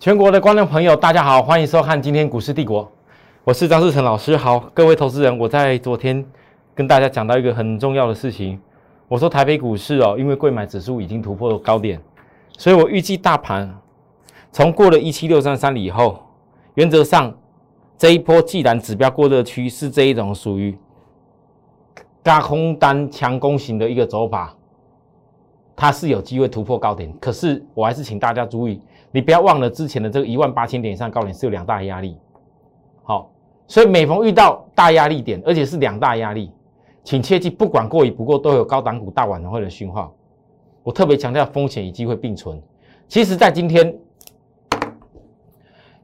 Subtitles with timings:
[0.00, 2.88] 全国的观众朋友，大家好，欢迎收看今天股市帝国，
[3.42, 4.36] 我是张志成老师。
[4.36, 6.24] 好，各位投资人，我在昨天
[6.72, 8.60] 跟大家讲到一个很重要的事情，
[9.08, 12.00] 我说台北股市哦，因为贵买指数已经突破了高点，
[12.56, 13.76] 所以我预计大盘
[14.52, 16.22] 从过了一七六三三里以后，
[16.74, 17.36] 原则上
[17.96, 20.78] 这一波既然指标过热区是这一种属于
[22.22, 24.54] 大空单强攻型的一个走法，
[25.74, 28.80] 它是有机会突破高点，可是我还是请大家注意。
[29.10, 32.16] 你不要忘了之前的这个一万八千点以上高点是有两大压力，
[33.02, 33.32] 好，
[33.66, 36.52] 所以每逢遇到大压力点，而且是两大压力，
[37.02, 40.14] 请切记，不管过与不过，都有高档股大晚上会的讯号。
[40.82, 42.60] 我特别强调风险与机会并存。
[43.08, 43.94] 其实，在今天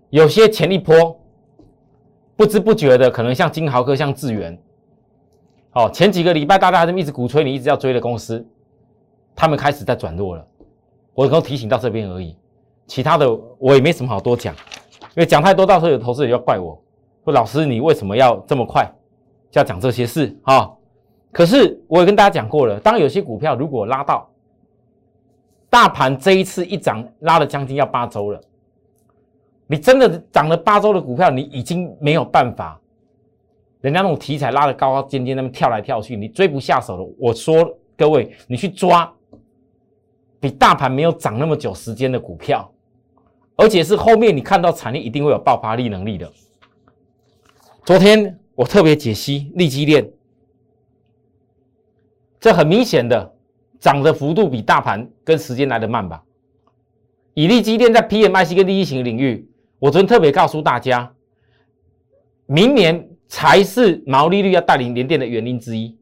[0.08, 1.18] 有些前一波
[2.36, 4.58] 不知不觉的，可能像金豪科、像智源，
[5.72, 8.46] 哦，前几个礼拜大家这么一直鼓吹你一直要追的公司，
[9.34, 10.46] 他们开始在转弱了。
[11.14, 12.36] 我能够提醒到这边而已。
[12.86, 16.78] 其他的我也没什么好多讲，因为讲太多，到时候有投资人要怪我，
[17.24, 18.84] 说老师你为什么要这么快
[19.50, 20.70] 就要讲这些事啊？
[21.32, 24.30] 可是我也跟大家讲过了，当有些股票如果拉到
[25.68, 28.40] 大盘这一次一涨拉了将近要八周了，
[29.66, 32.80] 你真的涨了八周的股票，你已经没有办法，
[33.80, 37.14] 人家那种题材拉的高高尖尖，那么跳来跳去，你追不下手了。
[37.18, 39.12] 我说各位，你去抓
[40.38, 42.70] 比大盘没有涨那么久时间的股票。
[43.56, 46.32] 而且是后面你看到产业一定会有爆发力能力的。
[47.84, 50.10] 昨天我特别解析利基链，
[52.40, 53.34] 这很明显的
[53.78, 56.24] 涨的幅度比大盘跟时间来的慢吧？
[57.34, 61.14] 以利基链在 PMIC 跟利益型领域，我昨天特别告诉大家，
[62.46, 65.98] 明年才是毛利率要带领联电的原因之一。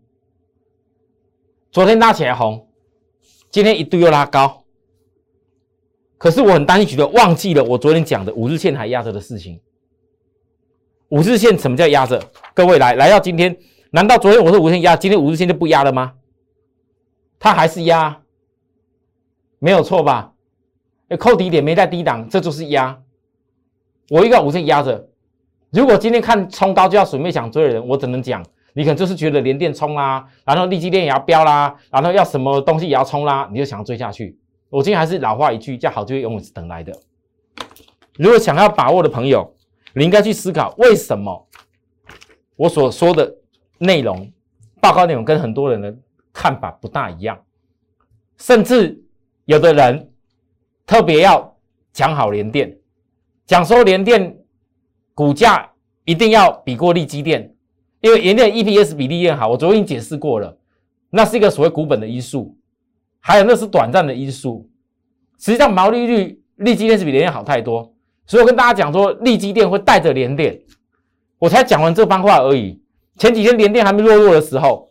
[1.70, 2.68] 昨天拉起来红，
[3.50, 4.61] 今天一度又拉高。
[6.22, 9.60] 可是我很担心，觉得忘记了我昨天讲的五日线还压着的事情。
[11.08, 12.22] 五日线什么叫压着？
[12.54, 13.58] 各位来来到今天，
[13.90, 16.12] 难道昨天我说五日线压，今天五日线就不压了吗？
[17.40, 18.20] 它还是压，
[19.58, 20.32] 没有错吧？
[21.18, 23.02] 扣底点没在低档，这就是压。
[24.08, 25.08] 我一个五线压着，
[25.72, 34.38] 如果今天看冲高就要准备想追的人，我只能讲，你可能就是觉得连电冲啦，然后利基电也要飙啦，然后要什么东西也要冲啦，你就想要追下去。
[34.72, 36.98] 我今天还是老话一句，叫好机会永远是等来的。
[38.16, 39.54] 如果想要把握的朋友，
[39.94, 41.46] 你应该去思考为什么
[42.56, 43.36] 我所说的
[43.76, 44.32] 内容、
[44.80, 45.94] 报告内容跟很多人的
[46.32, 47.38] 看法不大一样，
[48.38, 48.98] 甚至
[49.44, 50.10] 有的人
[50.86, 51.54] 特别要
[51.92, 52.74] 讲好联电，
[53.44, 54.34] 讲说联电
[55.12, 55.70] 股价
[56.06, 57.54] 一定要比过利基电，
[58.00, 59.48] 因为联电 EPS 比利电好。
[59.48, 60.56] 我昨天已经解释过了，
[61.10, 62.56] 那是一个所谓股本的因素。
[63.24, 64.68] 还有那是短暂的因素，
[65.38, 67.94] 实际上毛利率利基电是比联电好太多，
[68.26, 70.60] 所以我跟大家讲说利基电会带着联电，
[71.38, 72.82] 我才讲完这番话而已。
[73.16, 74.88] 前几天联电还没落落的时候，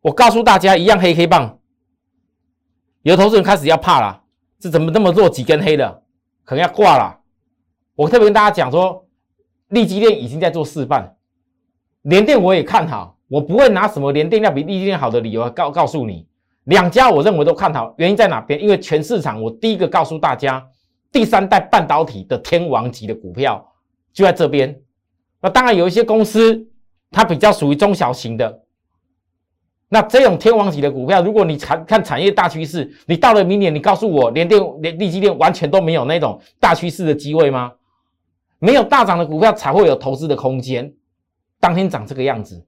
[0.00, 1.58] 我告诉大家一样黑黑棒，
[3.02, 4.22] 有投资人开始要怕了，
[4.58, 6.02] 这怎么那么弱几根黑的，
[6.42, 7.20] 可能要挂了。
[7.96, 9.06] 我特别跟大家讲说，
[9.68, 11.16] 利基电已经在做示范，
[12.00, 13.17] 联电我也看好。
[13.28, 16.26] 我不会拿什么连电量比利基电好的理由告告诉你，
[16.64, 18.60] 两家我认为都看好，原因在哪边？
[18.60, 20.66] 因为全市场我第一个告诉大家，
[21.12, 23.72] 第三代半导体的天王级的股票
[24.12, 24.80] 就在这边。
[25.40, 26.66] 那当然有一些公司
[27.10, 28.62] 它比较属于中小型的，
[29.90, 37.72] 那这种天王级的股票，如果你产看产业大趋势，你到了明年你告诉我连电连利基电完全都没有那种大趋势的机会吗？
[38.58, 40.92] 没有大涨的股票才会有投资的空间，
[41.60, 42.64] 当天涨这个样子。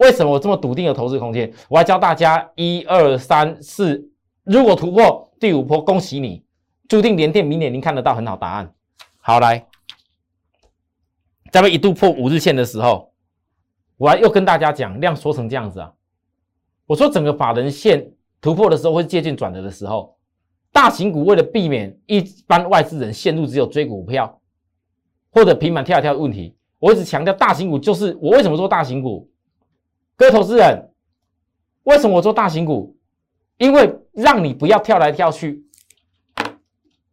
[0.00, 1.52] 为什么我这么笃定的投资空间？
[1.68, 4.10] 我还教大家一二三四，
[4.44, 6.42] 如果突破第五波，恭喜你，
[6.88, 8.72] 注定连电明年您看得到很好答案。
[9.18, 9.66] 好来，
[11.52, 13.12] 在被一度破五日线的时候，
[13.98, 15.92] 我还又跟大家讲量缩成这样子啊。
[16.86, 20.16] 我说整个法人线突破的时候会接近转折的时候，
[20.72, 24.40] 大型股为了避免一般外资人陷入只有追股票
[25.30, 29.29] 或者平板跳一跳的问题，我一直强调大型股就是我为什么说大型股。
[30.20, 30.92] 各位投资人，
[31.84, 32.94] 为什么我做大型股？
[33.56, 35.64] 因为让你不要跳来跳去。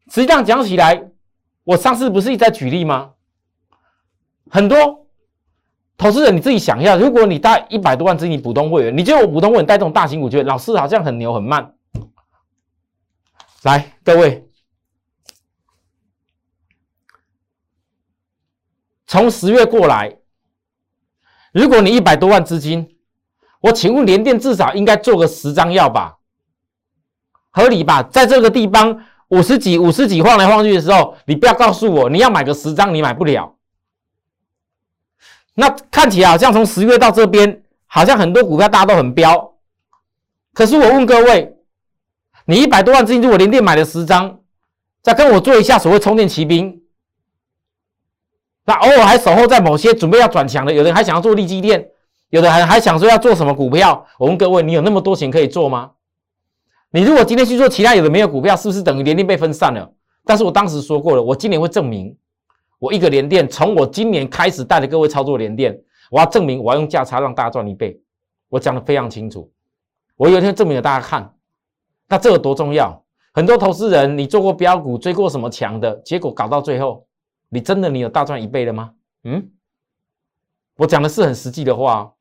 [0.10, 1.10] 实际上讲起来，
[1.64, 3.14] 我上次不是一直在举例吗？
[4.50, 5.08] 很多
[5.96, 11.76] 投资人你自己想一下，如果你带一百多万资金普通会员，你觉得我普通会员带这种大型股，觉得老师好像很牛很慢。
[13.64, 14.46] 来，各位，
[19.06, 20.18] 从十月过来，
[21.54, 22.97] 如果你一百多万资金，
[23.62, 26.18] 我请问联电至少应该做个十张药吧，
[27.52, 28.04] 合理吧？
[28.04, 33.56] 在这个地方五十几、五十几晃来晃去的时候，你不要告诉我你要买个十张，你买不了。
[35.56, 39.56] 那看起来好像从十月到这边，好像很多股票大家都很飙。
[40.54, 41.58] 可是我问各位，
[42.46, 44.40] 你一百多万资金，如果连电买了十张，
[45.02, 46.84] 再跟我做一下所谓充电骑兵，
[48.66, 51.90] 那偶尔还守候在某些准备要转强的，有人还想要做利基电，
[52.30, 54.06] 有的还还想说要做什么股票。
[54.20, 55.92] 我问各位，你有那么多钱可以做吗？
[56.92, 59.94] 你如果今天去做其他有的没有股票，是不是等于连电被分散了？
[60.26, 62.16] 但是我当时说过了，我今年会证明。
[62.80, 65.80] 我一个连电，从我今年开始带着各位操作连电，
[66.12, 68.00] 我要证明我要用价差让大家赚一倍，
[68.50, 69.52] 我讲的非常清楚。
[70.16, 71.34] 我有一天证明给大家看，
[72.08, 73.04] 那这有多重要？
[73.34, 77.06] 很多投资人，你做过标股，追过什么强的，结果搞到最后，
[77.50, 78.92] 你真的你有大赚一倍了吗？
[79.24, 79.50] 嗯，
[80.78, 82.14] 我讲的是很实际的话。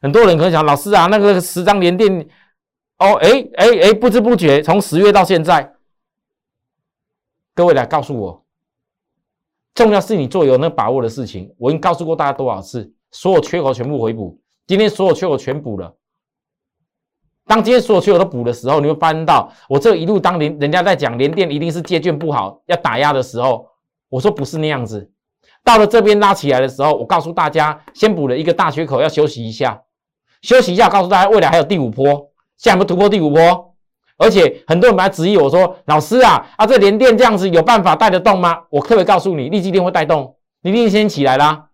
[0.00, 2.28] 很多人可能想，老师啊，那个十张连电，
[2.98, 5.74] 哦，哎哎哎，不知不觉从十月到现在，
[7.54, 8.44] 各位来告诉我。
[9.74, 11.54] 重要是你做有那把握的事情。
[11.56, 14.38] 我已经告诉过大家多少次，所有缺口全部回补。
[14.66, 15.94] 今天所有缺口全补了。
[17.46, 23.68] 当今天所有缺口都补的时候，你会发现到我这一路当连人家在讲连电一定是借券不好要打压的时候，
[24.08, 25.10] 我说不是那样子。
[25.62, 29.82] 到了这边拉起来的时候，我告诉大家，先补了一个大缺口，要休息一下，
[30.42, 30.88] 休息一下。
[30.88, 33.74] 告诉大家，未来还有第五波，现在不突破第五波。
[34.16, 41.68] 而且很多人来质疑我说：“老师啊，啊这连电这样子有办法带得动吗？”我可以告诉你，立基电会带动，你立先起来啦。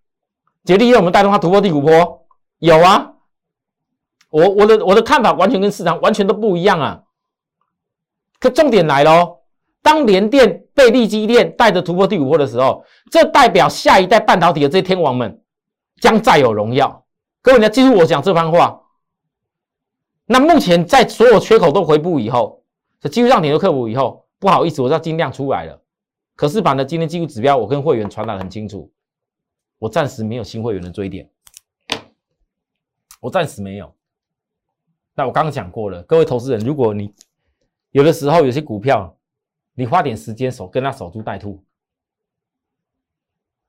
[0.65, 2.27] 杰力让我们带动它突破第五波，
[2.61, 3.15] 有啊。
[4.31, 7.01] 我我的我的看法完全跟市场完全都不一样啊。
[8.39, 9.39] 可重点来喽，
[9.83, 15.41] 当连电被立基电带着突破第五波的时候，这代表下一代半导体的这些天王们
[16.01, 17.06] 将再有荣耀。
[17.47, 18.83] 各位你要记住我讲这番话。
[20.25, 22.65] 那目前在所有缺口都回补以后，
[22.99, 25.81] 这技术上点都克服以后，不好意思，我要尽量出来了。
[26.35, 28.93] 可是把呢今天技术指标，我跟会员传达很清楚，
[29.79, 31.31] 我暂时没有新会员的追点，
[33.21, 33.95] 我暂时没有。
[35.15, 37.15] 那我刚刚讲过了，各位投资人，如果你
[37.93, 39.17] 有的时候有些股票，
[39.75, 41.63] 你花点时间守，跟他守株待兔，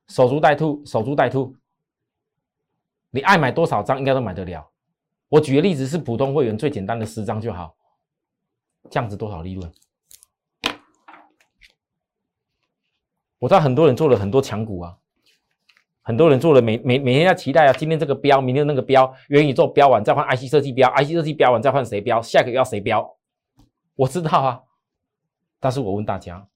[0.07, 1.55] 守株待兔，守株待兔，
[3.17, 4.69] 你爱买多少张，应该都买得了。
[5.27, 7.75] 我举个例子，是普通会员最简单的十张就好，
[8.91, 9.73] 这样子多少利润？
[13.39, 14.99] 我知道很多人做了很多强股啊，
[16.03, 23.17] 很多人做了每每每天在期待啊，今天这个标，明天那个标，元宇宙标完再换 IC 设计标，IC 设计标完再换谁标，下个月要谁标？
[23.95, 24.61] 我知道啊，
[25.59, 26.47] 但是我问大家，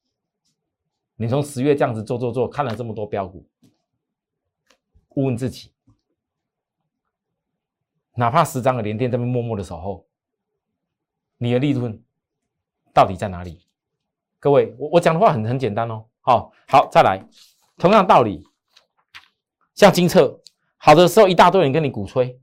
[1.16, 3.48] 你从十月这样子做做做，看了这么多标股，
[5.16, 5.72] 问问自己。
[8.16, 10.06] 哪怕十张的连电在那默默的守候，
[11.38, 12.04] 你的利润
[12.94, 13.66] 到底在哪里？
[14.40, 16.06] 各位，我我讲的话很很简单哦。
[16.20, 17.26] 好，好，再来，
[17.78, 18.44] 同样道理，
[19.76, 20.42] 像金策
[20.78, 22.40] 好的时候，一大堆人跟你鼓吹，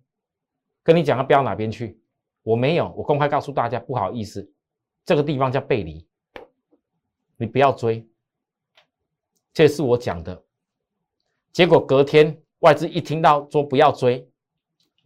[0.82, 2.00] 跟你讲要飙哪边去，
[2.42, 4.52] 我没有，我公开告诉大家，不好意思，
[5.04, 6.08] 这个地方叫背离，
[7.36, 8.08] 你不要追，
[9.52, 10.44] 这是我讲的。
[11.52, 14.27] 结果隔天外资一听到说不要追。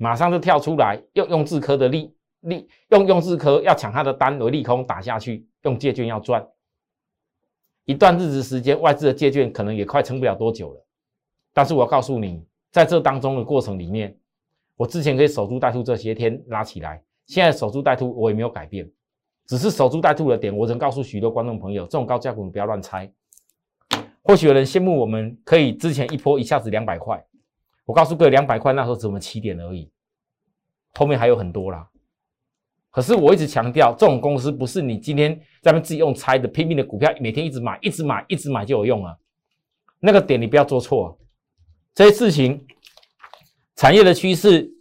[0.02, 6.44] 马上就跳出来，用用智科的利利用用智科要抢他的单为利空打下去，用借券要赚
[7.84, 10.84] 一段日子时间，外资的借券可能也快撑不了多久了。
[11.52, 14.12] 但是我要告诉你，在这当中的过程里面，
[14.76, 18.90] 我之前可以守株待兔这些天拉起来，现在守株待兔我也没有改变，
[19.46, 23.08] 只是守株待兔的点，我曾告诉许多观众朋友，这种高价股你不要乱猜。
[24.24, 27.24] 或许有人羡慕我们可以之前一波一下子两百块。
[27.92, 29.90] 我告诉各位，两百块那时候只我们起点而已，
[30.94, 31.86] 后面还有很多啦。
[32.90, 39.14] 可是我一直强调，这种公司不是你今天在那自己用猜的，拼命的股票，每天一直买，一直买，一直买就有用啊。
[40.00, 41.18] 那个点你不要做错。
[41.94, 42.66] 这些事情，
[43.76, 44.72] 产业的趋势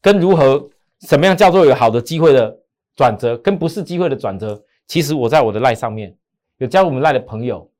[0.00, 0.70] 跟如何，
[1.00, 2.60] 什么样叫做有好的机会的
[2.96, 6.16] 转折，跟不是机会的转折，其实我在我的赖上面
[6.56, 7.70] 有加我们赖的朋友。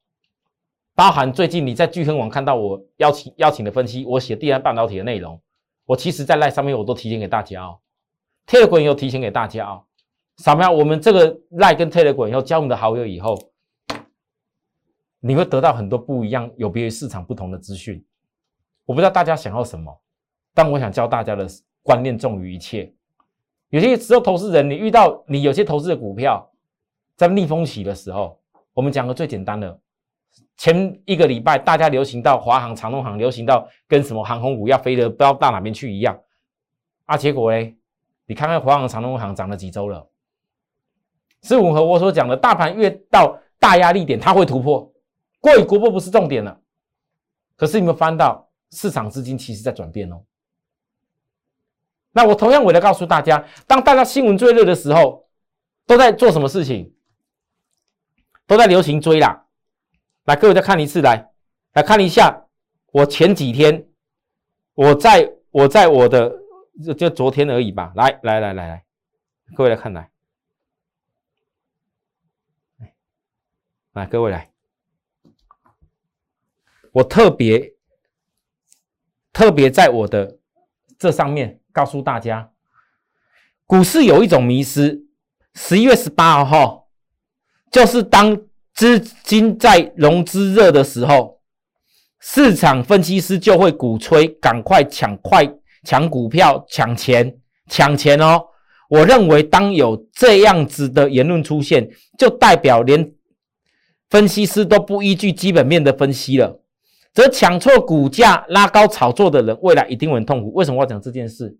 [1.02, 5.42] 包含最近你在聚亨网看到我邀请邀请的分析，我写第三半导体的内容，
[5.84, 7.80] 我其实在赖上面我都提前给大家哦
[8.46, 9.82] ，Telegram 也提前给大家哦。
[10.36, 13.36] 扫描我们这个赖跟 Telegram 要加我们的好友以后，
[15.18, 18.00] 你会得到很多不一样、有别于市场不同的资讯。
[18.84, 20.00] 我不知道大家想要什么，
[20.54, 21.48] 但我想教大家的
[21.82, 22.94] 观念重于一切。
[23.70, 26.48] 有些时候投资人，你遇到你有些投资的股票
[27.16, 28.40] 在逆风起的时候，
[28.72, 29.80] 我们讲个最简单的。
[30.62, 36.16] 前一个礼拜，大家流行到华航、长龙航，流行到跟什么航空股要飞得不知道到哪边去一样
[37.04, 37.16] 啊！
[37.16, 37.76] 结果嘞，
[38.26, 40.08] 你看看华航、长龙航涨了几周了？
[41.42, 44.88] 是吻合我所讲的，大盘越到大压力点它会突破，
[45.40, 46.56] 过与突破不是重点了。
[47.56, 50.22] 可是你们翻到市场资金其实在转变哦。
[52.12, 55.26] 那我同样我来告诉大家，当大家新闻最热的时候，
[55.88, 56.94] 都在做什么事情？
[58.46, 59.41] 都在流行追啦。
[60.24, 61.30] 来，各位再看一次，来
[61.72, 62.46] 来看一下，
[62.92, 63.88] 我前几天
[64.74, 66.32] 我在我在我的
[66.96, 67.92] 就昨天而已吧。
[67.96, 68.84] 来来来来来，
[69.54, 70.10] 各位来看来，
[73.92, 74.52] 来各位来，
[76.92, 77.74] 我特别
[79.32, 80.38] 特别在我的
[80.98, 81.58] 这上面。
[81.74, 82.52] 告诉大家，
[83.64, 85.06] 股市有一种迷失。
[85.54, 86.90] 十一月十八号，
[87.70, 88.38] 就是当
[88.82, 91.38] 资金在融资热的时候，
[92.18, 95.48] 市场分析师就会鼓吹赶快抢快
[95.84, 97.32] 抢股票、抢钱、
[97.68, 98.42] 抢钱哦。
[98.90, 103.12] 我认为，当有这样子的言论出现，就代表连
[104.10, 106.60] 分析师都不依据基本面的分析了，
[107.14, 110.52] 则抢错股价、拉高炒作的人，未来一定很痛苦。
[110.54, 111.56] 为什么我要讲这件事？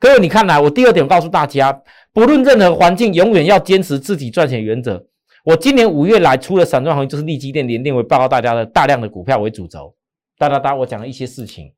[0.00, 1.82] 各位，你看来，我第二点告诉大家，
[2.14, 5.04] 不论任何环境，永远要坚持自己赚钱原则。
[5.46, 9.94] 我今年五月来，出了散装行业，就是利基电、联电为报告大家的大量的股票为主轴。
[10.36, 11.72] 哒哒哒，我讲了一些事情。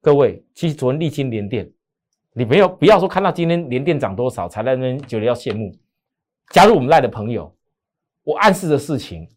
[0.00, 1.70] 各位，其实昨天利金联电，
[2.32, 5.70] 你没有不要说看到今天联电涨多少才在那边觉得要羡慕。
[6.52, 7.54] 加入我们赖的朋友，
[8.24, 9.28] 我暗示的事情，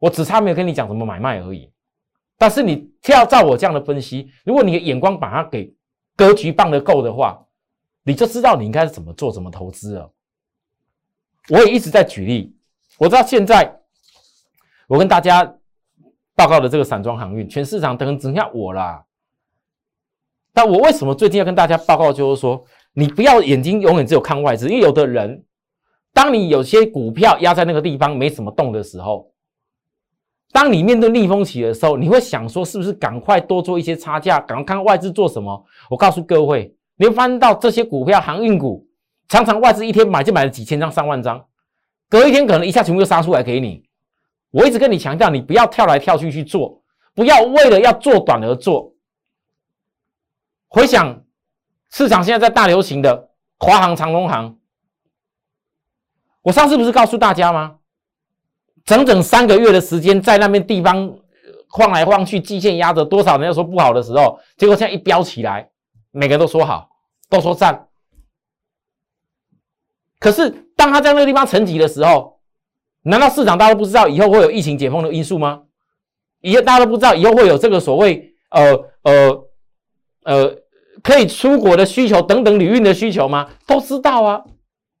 [0.00, 1.70] 我只差没有跟你讲怎么买卖而已。
[2.36, 5.72] 但是你要照我这样的分析，如果你的眼光把它给
[6.16, 7.46] 格局放得够的话，
[8.02, 10.12] 你就知道你应该怎么做、怎么投资了。
[11.50, 12.56] 我也一直在举例，
[12.98, 13.80] 我知道现在
[14.86, 15.44] 我跟大家
[16.34, 19.04] 报告的这个散装航运，全市场等只剩下我啦。
[20.52, 25.44] 但我为什么最近要跟大家报告，就是说，你不要眼睛永远只有看外资，因为有的人，
[26.12, 29.32] 当你有些股票压在那个地方没什么动的时候，
[30.52, 35.64] 当你面对逆风起的时候，你会想说，是不是赶快多做一些差价，赶快看外资做什么？
[35.90, 36.74] 我告诉各位。
[36.96, 38.86] 你会翻到这些股票，航运股
[39.26, 41.44] 常常外资一天买就买了几千张、上万张，
[42.14, 43.82] 隔一天可能一下全部又杀出来给你。
[44.52, 46.80] 我一直跟你强调，你不要跳来跳去去做，
[47.12, 48.94] 不要为了要做短而做。
[50.68, 51.24] 回想
[51.90, 54.56] 市场现在在大流行的华航、长隆航，
[56.42, 57.78] 我上次不是告诉大家吗？
[58.84, 61.18] 整整三个月的时间在那边地方
[61.68, 65.68] 晃来晃去，季线压着多少人要说不好的时候，结果现在一飙起来。
[66.12, 66.88] 每个人都说好，
[67.28, 67.88] 都说赞。
[70.20, 72.40] 可是当他在那个地方沉寂的时候，
[73.02, 75.62] 难道市场大家都不知道以后会有疫情解封的因素吗？
[76.40, 79.44] 以后大家都不知道以后会有这个所谓呃呃
[80.24, 80.56] 呃
[81.02, 83.50] 可以出国的需求等等旅运的需求吗？
[83.66, 84.44] 都知道啊，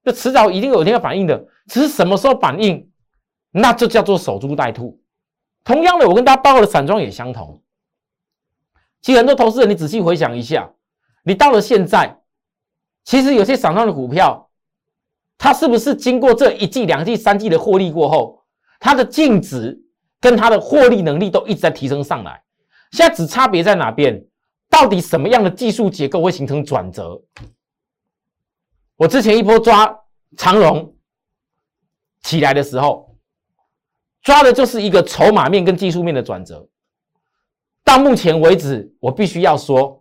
[0.02, 2.90] 这迟早一定有一天要反应的，只是什么时候反应，
[3.50, 5.00] 那就叫做守株待兔。
[5.64, 7.62] 同样的，我跟大家报告的散装也相同。
[9.00, 10.72] 其实很多投资人，你仔细回想一下。
[11.24, 12.20] 你到了现在，
[13.04, 14.43] 其实有些散装的股票，
[15.36, 18.44] 它是不是经过这一季、两季、三季的获利过后，
[18.80, 19.78] 它的净值
[20.20, 22.42] 跟它的获利能力都一直在提升上来？
[22.92, 24.24] 现在只差别在哪边？
[24.70, 27.20] 到底什么样的技术结构会形成转折？
[28.96, 29.96] 我之前一波抓
[30.36, 30.96] 长荣
[32.22, 33.16] 起来的时候，
[34.22, 36.68] 抓的就是一个筹码面跟技术面的转折。
[37.84, 40.00] 到目前为止，我必须要说。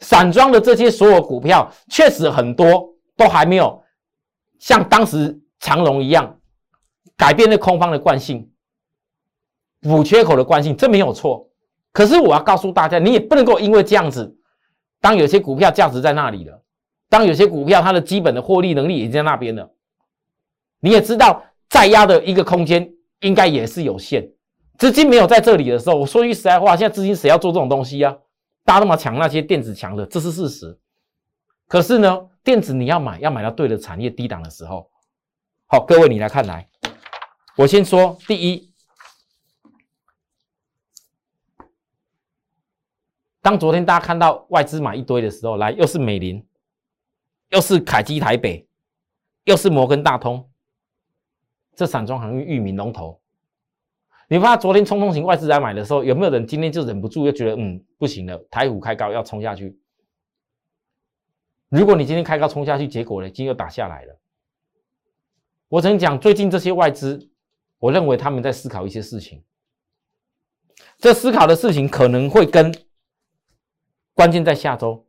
[0.00, 3.82] 散装的这些所有股票，确实很多都还没有
[4.58, 6.38] 像当时长龙一样
[7.16, 8.50] 改变那空方的惯性、
[9.80, 11.48] 补缺口的惯性，这没有错。
[11.92, 14.36] 可是我要告诉大家，你也不能够因为这样子，
[15.00, 16.62] 当有些股票价值在那里了，
[17.08, 19.70] 当有些股票它的基本的获利能力已经在那边了，
[20.80, 22.88] 你也知道再压的一个空间
[23.20, 24.30] 应该也是有限，
[24.78, 28.16] 资金没有在这里的时候，我说句实在话，现在资金谁要做这种东西啊？
[28.64, 30.78] 大家那么抢那些电子强的，这是事实。
[31.68, 34.90] 可是呢，电子你要买，要买到对的产业低档的时候。
[35.66, 36.66] 好，各位你来看来，
[37.58, 38.72] 我先说第一，
[43.42, 46.42] 当昨天大家看到外资买一堆的时候，来又是美林，
[47.50, 48.66] 又是凯基台北，
[49.44, 50.50] 又是摩根大通，
[51.76, 53.20] 这散装航运域名龙头。
[54.26, 59.78] 你发昨天冲冲型外资来买的时候，有没有人今天就忍不住又觉得嗯不行了，台股开高要冲下去？
[61.68, 64.18] 如果你今天开高冲下去，结果呢，今天又打下来了。
[65.68, 67.30] 我曾讲，最近这些外资，
[67.78, 69.44] 我认为他们在思考一些事情。
[70.98, 72.74] 这思考的事情可能会跟
[74.14, 75.06] 关键在下周。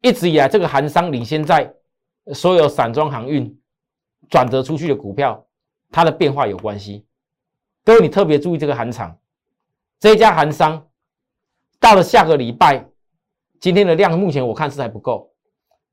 [0.00, 1.74] 一直以来，这个韩商领先在
[2.34, 3.60] 所有散装航运
[4.28, 5.44] 转折出去的股票。
[5.90, 7.06] 它的变化有关系。
[7.82, 9.18] 各位，你特别注意这个韩厂，
[9.98, 10.86] 这家韩商，
[11.80, 12.87] 到了下个礼拜，
[13.60, 15.30] 今天的量目前我看是还不够，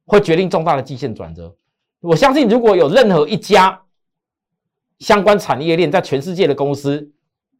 [0.05, 1.55] 会决定重大的季线转折。
[2.01, 3.81] 我相信，如果有任何一家
[4.99, 7.11] 相关产业链在全世界的公司，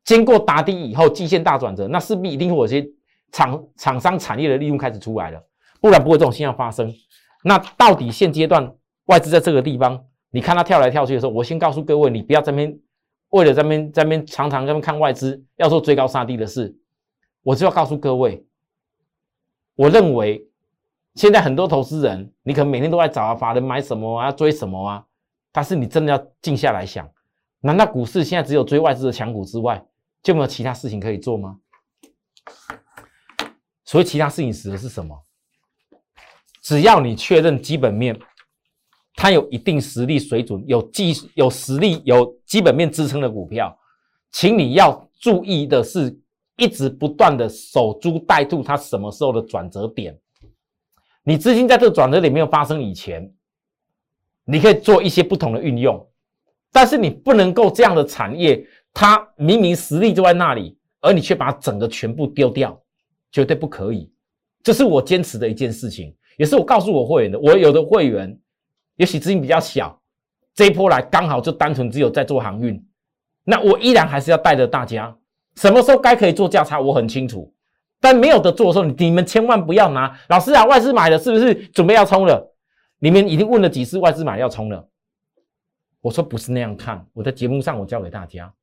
[0.03, 2.87] 经过打底以后季线大转折，那势必一定会有些
[3.31, 5.43] 厂厂商产业的利润开始出来了，
[5.81, 6.93] 不然不会这种现象发生。
[7.43, 8.71] 那到底现阶段
[9.05, 12.77] 外资在这个地方，你看它跳来跳去的时候，我先告诉各位，你不要这边
[13.29, 16.75] 为了这边这边常常这边看外资要做追高杀低的事，
[17.41, 18.45] 我就要告诉各位，
[19.75, 20.47] 我认为
[21.15, 25.05] 现在很多投资人，你可能每天都在找啊，法人买什么啊，追什么啊，
[25.51, 27.09] 但是你真的要静下来想，
[27.61, 29.85] 难道股市现在只有追外资的强股之外，
[30.23, 31.59] 就没有其他事情可以做吗？
[33.83, 35.23] 所以其他事情指的是什么？
[36.61, 38.19] 只要你确认基本面，
[39.15, 43.77] 它有一定实力水准、有技有实力、有基本面支撑的股票，
[44.31, 46.19] 请你要注意的是，
[46.57, 50.17] 一直不断的守株待兔，它什么时候的转折点？
[51.23, 53.33] 你资金在这个转折点没有发生以前，
[54.45, 56.07] 你可以做一些不同的运用，
[56.71, 62.79] 但是你不能够这样的产业，它明明实力就在那里，而你却把整个全部丢掉，
[63.31, 64.11] 绝对不可以。
[64.63, 66.15] 这是我坚持的一件事情。
[66.37, 68.37] 也是我告诉我会员的，我有的会员，
[68.97, 69.97] 也许资金比较小，
[70.53, 72.85] 这一波来刚好就单纯只有在做航运，
[73.45, 75.17] 那我依然还是要带着大家，
[75.55, 77.53] 什么时候该可以做价差，我很清楚，
[77.99, 82.53] 但没有的做的时候，你们千万不要拿，老师啊，外资买了是不是准备要冲了？
[82.99, 84.87] 你们已经问了几次外资买要冲了，
[86.01, 88.53] 我说不是那样看，我在节目上我教给大家。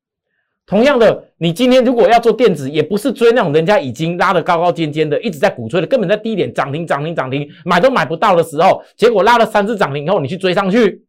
[0.64, 11.04] 同样的，你今天如果要做电子，也不是追那种人家已经拉得高高尖尖的，一直在鼓吹的，根本在低点涨停涨停涨停，买都买不到的时候，结果拉了三次涨停以后，你去追上去。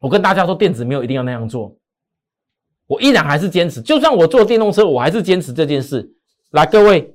[0.00, 1.76] 我跟大家说，电子没有一定要那样做，
[2.90, 6.12] 我依然还是坚持，就算我做电动车，我还是坚持这件事。
[6.50, 7.14] 来，各位，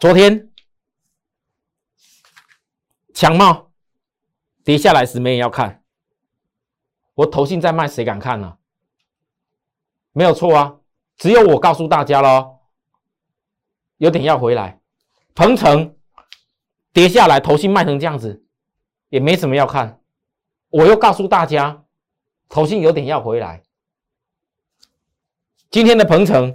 [0.00, 0.50] 昨天
[3.14, 3.70] 强茂
[4.64, 5.84] 跌下来时，没人要看，
[7.14, 8.58] 我投信在卖，谁敢看呢？
[10.10, 10.80] 没有错啊，
[11.16, 12.58] 只有我告诉大家喽，
[13.98, 14.80] 有点要回来。
[15.36, 15.94] 鹏程
[16.92, 18.44] 跌下来，头信卖成这样子，
[19.08, 20.00] 也没什么要看。
[20.70, 21.84] 我又告诉大家，
[22.48, 23.62] 头信有点要回来。
[25.72, 26.54] 今天的鹏程，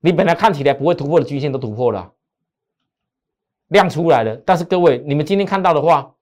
[0.00, 2.12] 你本来看起来不会突破的均线都突破了，
[3.68, 4.36] 量出来了。
[4.44, 6.14] 但是各位，你们今天看到的话，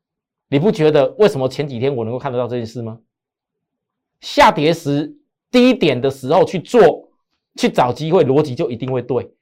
[0.47, 3.01] 你不觉得为什么前几天我能够看得到这件事吗？
[4.21, 5.13] 下跌时
[5.51, 7.11] 低点的时候去做，
[7.57, 9.35] 去找机会，逻辑就一定会对。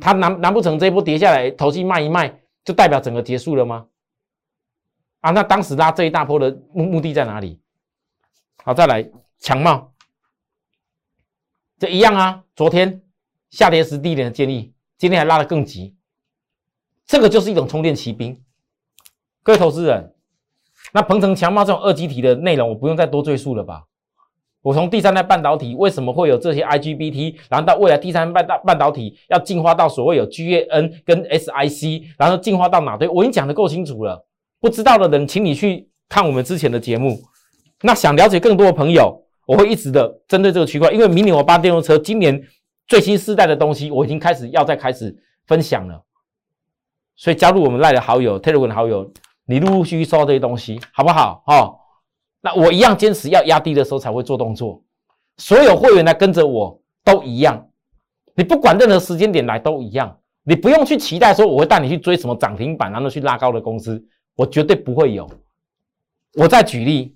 [0.00, 3.88] 它难难不成这一波跌下来，投机卖一卖，就代表整个结束了吗？
[5.22, 7.60] 啊，那当时拉这一大波的目目的在哪里？
[8.64, 9.92] 好，再来强茂，
[11.78, 12.44] 这一样啊。
[12.54, 13.02] 昨天
[13.50, 15.96] 下跌时低点的建议，今天还拉得更急，
[17.04, 18.40] 这个就是一种充电骑兵。
[19.42, 20.14] 各位投资人。
[20.92, 23.84] 那鹏程强茂这种二极体的内容，我不用再多赘述了吧？
[24.60, 34.24] 我从第三代半导体为什么会有这些 IGBT，然后到未来第三代半导半导体要进化到所谓有 GaN 跟 SiC，然后进化到哪堆，我已经讲的够清楚了。
[34.60, 37.20] 不知道的人，请你去看我们之前的节目。
[37.82, 42.42] 那想了解更多的朋友，我会一直的针对这个区块，因为明年我八电动车今年
[42.86, 45.14] 最新世代的东西，我已经开始要再开始
[45.46, 46.02] 分享了。
[47.16, 49.12] 所以加入我们赖的好友，Telegram 的好友。
[49.44, 51.42] 你陆陆续续收到这些东西，好不好？
[51.48, 51.74] 哦，
[52.40, 54.80] 那我一样坚持要压低的时候才会做动作。
[55.36, 57.68] 所有会员来跟着我都一样，
[58.34, 60.16] 你不管任何时间点来都一样。
[60.44, 64.02] 你不用去期待说我会带你去追什么涨停板，然后去拉高的公司，
[64.36, 65.28] 我绝对不会有。
[66.34, 67.14] 我再举例，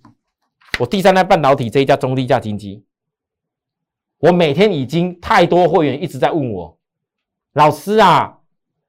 [0.79, 2.85] 我第三代半导体这一家中低价经济，
[4.19, 6.79] 我每天已经太多会员一直在问我，
[7.55, 8.41] 老师啊，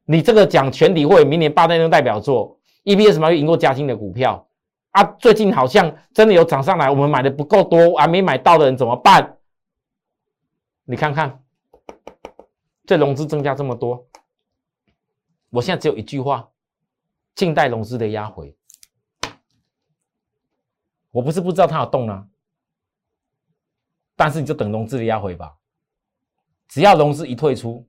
[0.05, 2.59] 你这个讲全体会明年八代能代表作。
[2.83, 4.47] EBS 嘛，又赢过嘉兴的股票
[4.91, 9.37] 啊，最近好像真的有涨上来，我们买的不够多，还没买到的人怎么办？
[10.83, 11.41] 你看看，
[12.85, 14.07] 这融资增加这么多，
[15.51, 16.49] 我现在只有一句话：
[17.33, 18.56] 静待融资的压回。
[21.11, 22.27] 我不是不知道它有动啊，
[24.15, 25.55] 但是你就等融资的压回吧。
[26.67, 27.87] 只要融资一退出，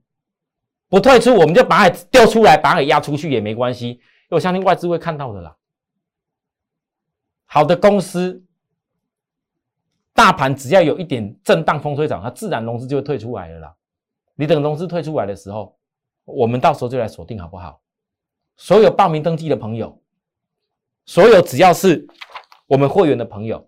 [0.89, 4.01] 不退出，我们就把它调出来，把它压出去也没关系。
[4.31, 5.57] 我相信外资会看到的啦。
[7.45, 8.45] 好的公司，
[10.13, 13.75] 大盘只要有一点震荡风吹涨，它自然融资就会退出来了啦。
[14.35, 15.77] 你等融资退出来的时候，
[16.25, 17.83] 我们到时候就来锁定好不好？
[18.57, 20.01] 所有报名登记的朋友，
[21.07, 22.07] 所有只要是
[22.69, 23.67] 我们会员的朋友，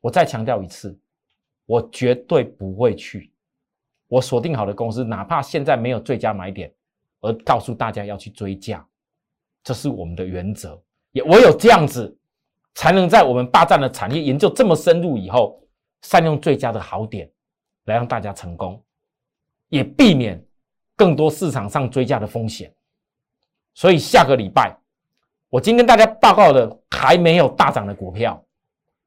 [0.00, 0.96] 我再强调一次，
[1.66, 3.32] 我绝对不会去。
[4.06, 6.72] 我锁定好的公司，哪怕现在没有最佳买点，
[7.20, 8.86] 而告诉大家要去追价，
[9.64, 10.80] 这是我们的原则。
[11.10, 12.16] 也唯有这样子，
[12.74, 15.60] 才能在我们霸占的产业研究这么深入以后，
[16.02, 17.28] 善用最佳的好点，
[17.86, 18.80] 来让大家成功，
[19.70, 20.40] 也避免
[20.94, 22.72] 更多市场上追价的风险。
[23.74, 24.79] 所以下个礼拜。
[25.50, 28.40] 我今天大家报告的还没有大涨的股票，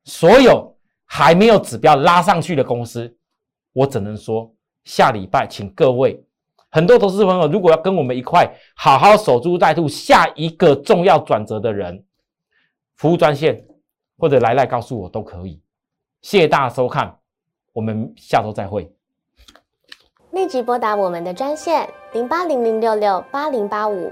[0.03, 0.75] 所有
[1.05, 3.15] 还没有指标拉上去的公司，
[3.71, 4.53] 我只能说
[4.83, 6.21] 下礼拜请各位
[6.69, 12.03] 很多投资朋友，如果要跟我们一块好好守株待兔下一个重要转折的人，
[12.97, 13.65] 服务专线
[14.17, 15.61] 或者来来告诉我都可以。
[16.21, 17.19] 谢谢大家收看，
[17.71, 18.91] 我们下周再会。
[20.31, 24.11] 立即拨打我们的专线零八零零六六八零八五。